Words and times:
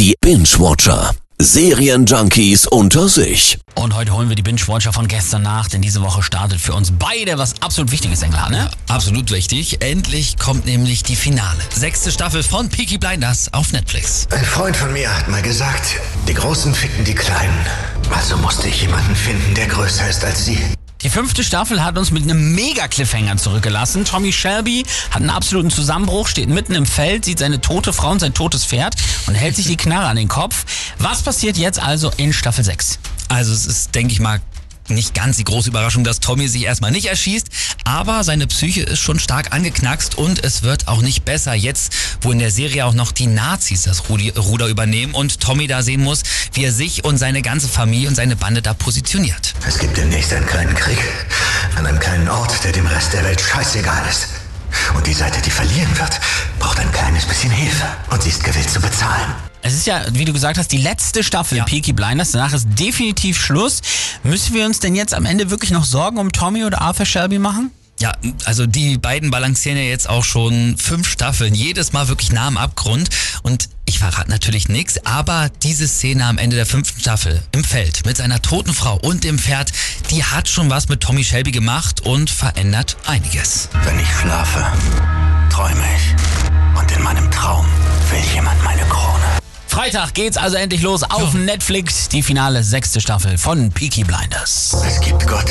Die 0.00 0.14
Binge-Watcher. 0.22 1.14
Serienjunkies 1.38 2.66
unter 2.66 3.06
sich. 3.06 3.58
Und 3.74 3.94
heute 3.94 4.14
holen 4.14 4.30
wir 4.30 4.34
die 4.34 4.40
Binge-Watcher 4.42 4.94
von 4.94 5.08
gestern 5.08 5.42
nach, 5.42 5.68
denn 5.68 5.82
diese 5.82 6.00
Woche 6.00 6.22
startet 6.22 6.58
für 6.58 6.72
uns 6.72 6.90
beide 6.98 7.36
was 7.36 7.60
absolut 7.60 7.92
Wichtiges, 7.92 8.22
Engler, 8.22 8.48
ne? 8.48 8.70
Absolut 8.88 9.30
wichtig. 9.30 9.82
Endlich 9.82 10.38
kommt 10.38 10.64
nämlich 10.64 11.02
die 11.02 11.16
Finale. 11.16 11.58
Sechste 11.74 12.10
Staffel 12.10 12.42
von 12.42 12.70
Peaky 12.70 12.96
Blinders 12.96 13.52
auf 13.52 13.72
Netflix. 13.72 14.26
Ein 14.30 14.42
Freund 14.46 14.74
von 14.74 14.90
mir 14.94 15.14
hat 15.14 15.28
mal 15.28 15.42
gesagt, 15.42 15.96
die 16.26 16.32
Großen 16.32 16.74
ficken 16.74 17.04
die 17.04 17.14
Kleinen. 17.14 17.66
Also 18.10 18.38
musste 18.38 18.68
ich 18.68 18.80
jemanden 18.80 19.14
finden, 19.14 19.54
der 19.54 19.66
größer 19.66 20.08
ist 20.08 20.24
als 20.24 20.46
sie. 20.46 20.58
Die 21.02 21.08
fünfte 21.08 21.42
Staffel 21.42 21.82
hat 21.82 21.96
uns 21.96 22.10
mit 22.10 22.24
einem 22.24 22.54
Mega-Cliffhanger 22.54 23.38
zurückgelassen. 23.38 24.04
Tommy 24.04 24.32
Shelby 24.32 24.84
hat 25.10 25.22
einen 25.22 25.30
absoluten 25.30 25.70
Zusammenbruch, 25.70 26.28
steht 26.28 26.50
mitten 26.50 26.74
im 26.74 26.84
Feld, 26.84 27.24
sieht 27.24 27.38
seine 27.38 27.62
tote 27.62 27.94
Frau 27.94 28.10
und 28.10 28.20
sein 28.20 28.34
totes 28.34 28.66
Pferd 28.66 28.96
und 29.26 29.34
hält 29.34 29.56
sich 29.56 29.66
die 29.66 29.78
Knarre 29.78 30.08
an 30.08 30.16
den 30.16 30.28
Kopf. 30.28 30.66
Was 30.98 31.22
passiert 31.22 31.56
jetzt 31.56 31.80
also 31.80 32.10
in 32.18 32.34
Staffel 32.34 32.64
6? 32.64 32.98
Also 33.28 33.52
es 33.54 33.64
ist, 33.64 33.94
denke 33.94 34.12
ich 34.12 34.20
mal, 34.20 34.42
nicht 34.90 35.14
ganz 35.14 35.36
die 35.36 35.44
große 35.44 35.68
Überraschung, 35.68 36.04
dass 36.04 36.20
Tommy 36.20 36.48
sich 36.48 36.64
erstmal 36.64 36.90
nicht 36.90 37.06
erschießt, 37.06 37.48
aber 37.84 38.24
seine 38.24 38.46
Psyche 38.46 38.82
ist 38.82 39.00
schon 39.00 39.18
stark 39.18 39.52
angeknackst 39.52 40.16
und 40.16 40.44
es 40.44 40.62
wird 40.62 40.88
auch 40.88 41.02
nicht 41.02 41.24
besser 41.24 41.54
jetzt, 41.54 41.92
wo 42.20 42.32
in 42.32 42.38
der 42.38 42.50
Serie 42.50 42.84
auch 42.86 42.94
noch 42.94 43.12
die 43.12 43.26
Nazis 43.26 43.82
das 43.82 44.08
Ruder 44.08 44.66
übernehmen 44.66 45.14
und 45.14 45.40
Tommy 45.40 45.66
da 45.66 45.82
sehen 45.82 46.02
muss, 46.02 46.22
wie 46.52 46.64
er 46.64 46.72
sich 46.72 47.04
und 47.04 47.18
seine 47.18 47.42
ganze 47.42 47.68
Familie 47.68 48.08
und 48.08 48.14
seine 48.14 48.36
Bande 48.36 48.62
da 48.62 48.74
positioniert. 48.74 49.54
Es 49.66 49.78
gibt 49.78 49.96
demnächst 49.96 50.32
einen 50.32 50.46
kleinen 50.46 50.74
Krieg 50.74 50.98
an 51.76 51.86
einem 51.86 51.98
kleinen 51.98 52.28
Ort, 52.28 52.64
der 52.64 52.72
dem 52.72 52.86
Rest 52.86 53.12
der 53.12 53.24
Welt 53.24 53.40
scheißegal 53.40 54.02
ist. 54.08 54.28
Und 54.94 55.06
die 55.06 55.14
Seite, 55.14 55.40
die 55.42 55.50
verlieren 55.50 55.98
wird, 55.98 56.20
ein 56.80 56.90
kleines 56.92 57.26
bisschen 57.26 57.50
Hilfe 57.50 57.84
und 58.10 58.22
sie 58.22 58.30
ist 58.30 58.42
gewillt 58.42 58.70
zu 58.70 58.80
bezahlen. 58.80 59.34
Es 59.62 59.74
ist 59.74 59.86
ja, 59.86 60.02
wie 60.12 60.24
du 60.24 60.32
gesagt 60.32 60.56
hast, 60.58 60.72
die 60.72 60.78
letzte 60.78 61.22
Staffel 61.22 61.58
Ja. 61.58 61.64
Peaky 61.64 61.92
Blinders. 61.92 62.30
Danach 62.30 62.54
ist 62.54 62.66
definitiv 62.78 63.38
Schluss. 63.38 63.82
Müssen 64.22 64.54
wir 64.54 64.64
uns 64.64 64.80
denn 64.80 64.94
jetzt 64.94 65.12
am 65.12 65.26
Ende 65.26 65.50
wirklich 65.50 65.70
noch 65.70 65.84
Sorgen 65.84 66.18
um 66.18 66.32
Tommy 66.32 66.64
oder 66.64 66.80
Arthur 66.80 67.04
Shelby 67.04 67.38
machen? 67.38 67.70
Ja, 68.00 68.14
also 68.46 68.66
die 68.66 68.96
beiden 68.96 69.30
balancieren 69.30 69.76
ja 69.76 69.84
jetzt 69.84 70.08
auch 70.08 70.24
schon 70.24 70.78
fünf 70.78 71.06
Staffeln, 71.06 71.54
jedes 71.54 71.92
Mal 71.92 72.08
wirklich 72.08 72.32
nah 72.32 72.46
am 72.46 72.56
Abgrund. 72.56 73.10
Und 73.42 73.68
ich 73.84 73.98
verrate 73.98 74.30
natürlich 74.30 74.70
nichts, 74.70 75.04
aber 75.04 75.50
diese 75.62 75.86
Szene 75.86 76.24
am 76.24 76.38
Ende 76.38 76.56
der 76.56 76.64
fünften 76.64 76.98
Staffel 76.98 77.42
im 77.52 77.62
Feld 77.62 78.06
mit 78.06 78.16
seiner 78.16 78.40
toten 78.40 78.72
Frau 78.72 78.96
und 78.96 79.24
dem 79.24 79.38
Pferd, 79.38 79.70
die 80.10 80.24
hat 80.24 80.48
schon 80.48 80.70
was 80.70 80.88
mit 80.88 81.02
Tommy 81.02 81.22
Shelby 81.22 81.50
gemacht 81.50 82.00
und 82.06 82.30
verändert 82.30 82.96
einiges. 83.06 83.68
Wenn 83.84 84.00
ich 84.00 84.08
schlafe, 84.08 84.64
träume 85.50 85.84
ich. 85.94 86.49
Freitag 89.80 90.12
geht's 90.12 90.36
also 90.36 90.58
endlich 90.58 90.82
los 90.82 91.04
auf 91.04 91.32
Netflix. 91.32 92.10
Die 92.10 92.22
finale 92.22 92.62
sechste 92.62 93.00
Staffel 93.00 93.38
von 93.38 93.70
Peaky 93.70 94.04
Blinders. 94.04 94.76
Es 94.86 95.00
gibt 95.00 95.26
Gott. 95.26 95.50